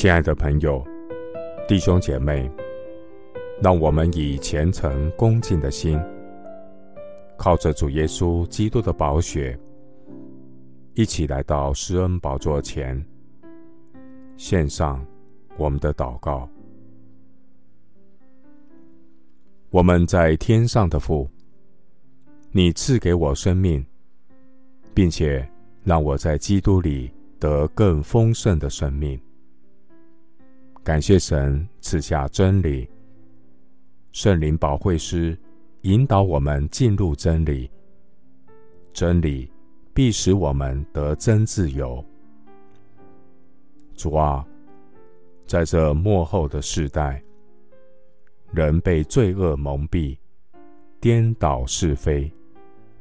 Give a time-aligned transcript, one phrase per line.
[0.00, 0.82] 亲爱的朋友、
[1.68, 2.50] 弟兄姐妹，
[3.62, 6.00] 让我们以虔诚恭敬的心，
[7.36, 9.60] 靠着主耶稣基督的宝血，
[10.94, 13.04] 一起来到施恩宝座前，
[14.38, 15.04] 献上
[15.58, 16.48] 我们的祷告。
[19.68, 21.28] 我们在天上的父，
[22.52, 23.84] 你赐给我生命，
[24.94, 25.46] 并且
[25.84, 29.20] 让我在基督里得更丰盛的生命。
[30.82, 32.88] 感谢神赐下真理，
[34.12, 35.38] 圣灵保惠师
[35.82, 37.70] 引导我们进入真理，
[38.90, 39.52] 真理
[39.92, 42.02] 必使我们得真自由。
[43.94, 44.42] 主啊，
[45.46, 47.22] 在这末后的世代，
[48.50, 50.16] 人被罪恶蒙蔽，
[50.98, 52.32] 颠倒是非，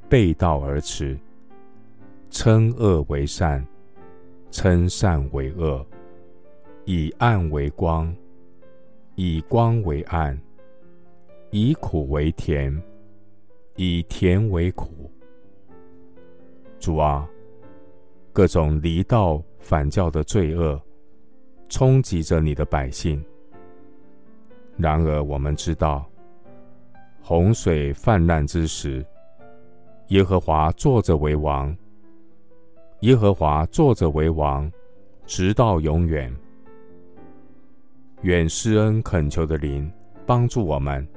[0.09, 1.17] 背道而驰，
[2.29, 3.65] 称恶为善，
[4.51, 5.85] 称善为恶。
[6.91, 8.11] 以暗为光，
[9.13, 10.35] 以光为暗，
[11.51, 12.75] 以苦为甜，
[13.75, 15.07] 以甜为苦。
[16.79, 17.29] 主啊，
[18.33, 20.81] 各种离道反教的罪恶
[21.67, 23.23] 冲击着你的百姓。
[24.75, 26.09] 然而，我们知道，
[27.21, 29.05] 洪水泛滥之时，
[30.07, 31.77] 耶和华坐着为王。
[33.01, 34.71] 耶和华坐着为王，
[35.27, 36.35] 直到永远。
[38.21, 39.89] 愿施恩恳求的灵
[40.25, 41.07] 帮助我们，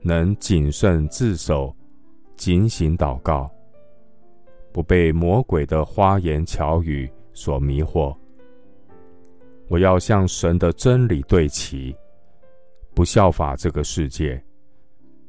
[0.00, 1.74] 能谨慎自守，
[2.36, 3.50] 警醒祷告，
[4.72, 8.16] 不被魔鬼的花言巧语所迷惑。
[9.68, 11.94] 我要向神的真理对齐，
[12.94, 14.42] 不效法这个世界，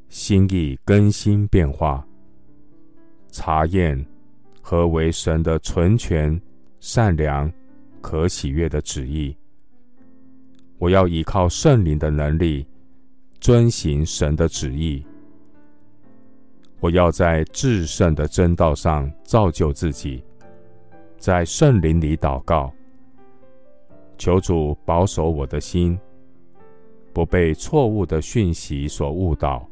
[0.08, 2.06] 心意更新变化，
[3.30, 4.02] 查验
[4.62, 6.40] 何为神的纯全、
[6.80, 7.52] 善良、
[8.00, 9.36] 可喜悦的旨意。
[10.78, 12.66] 我要依靠圣灵的能力，
[13.40, 15.04] 遵行神的旨意。
[16.80, 20.22] 我要在至圣的真道上造就自己，
[21.18, 22.72] 在圣灵里祷告，
[24.16, 25.98] 求主保守我的心，
[27.12, 29.68] 不被错误的讯息所误导。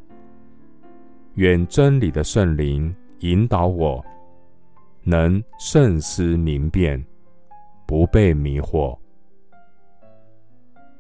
[1.35, 4.05] 愿真理的圣灵引导我，
[5.05, 7.05] 能慎思明辨，
[7.87, 8.99] 不被迷惑。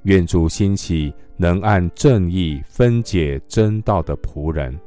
[0.06, 4.78] 愿主兴起能按正义分解真道的仆人，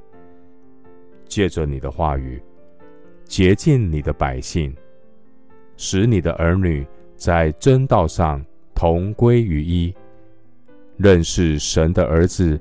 [1.28, 2.42] 借着你的话语
[3.26, 4.74] 洁净你的百姓，
[5.76, 6.88] 使你的儿女
[7.18, 8.42] 在真道上
[8.74, 9.94] 同归于一，
[10.96, 12.58] 认识神的儿子，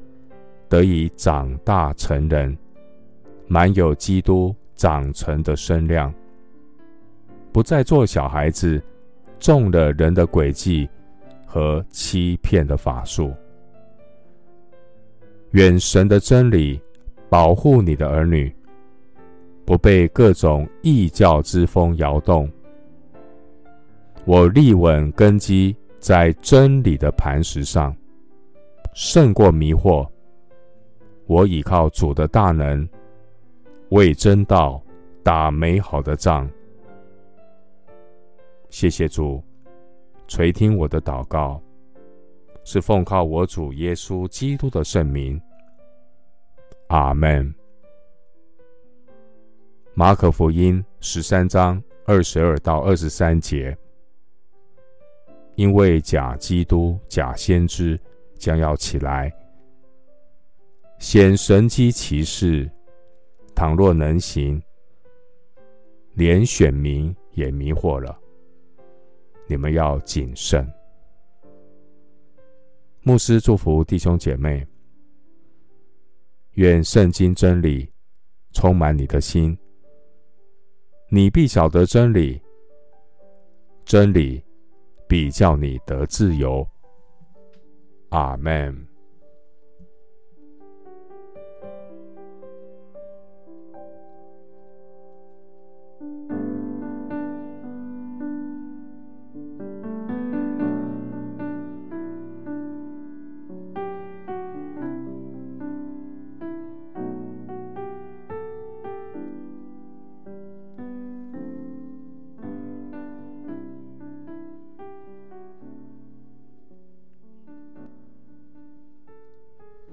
[0.68, 2.58] 得以长大成人，
[3.46, 6.12] 满有基督长成的身量，
[7.52, 8.82] 不再做小孩子，
[9.38, 10.90] 中了人的诡计。
[11.48, 13.32] 和欺骗的法术，
[15.52, 16.78] 愿神的真理
[17.30, 18.54] 保护你的儿女，
[19.64, 22.46] 不被各种异教之风摇动。
[24.26, 27.96] 我立稳根基在真理的磐石上，
[28.92, 30.06] 胜过迷惑。
[31.24, 32.86] 我倚靠主的大能，
[33.88, 34.82] 为真道
[35.22, 36.46] 打美好的仗。
[38.68, 39.42] 谢谢主。
[40.28, 41.58] 垂听我的祷告，
[42.62, 45.40] 是奉靠我主耶稣基督的圣名。
[46.88, 47.52] 阿门。
[49.94, 53.76] 马可福音十三章二十二到二十三节，
[55.54, 57.98] 因为假基督、假先知
[58.36, 59.32] 将要起来，
[60.98, 62.70] 显神迹奇事，
[63.54, 64.62] 倘若能行，
[66.12, 68.16] 连选民也迷惑了。
[69.48, 70.70] 你们要谨慎。
[73.02, 74.66] 牧师祝福弟兄姐妹，
[76.52, 77.90] 愿圣经真理
[78.52, 79.56] 充满你的心，
[81.10, 82.40] 你必晓得真理，
[83.84, 84.44] 真理
[85.08, 86.66] 必叫你得自由。
[88.10, 88.86] 阿门。